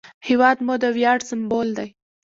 [0.27, 1.89] هېواد مو د ویاړ سمبول دی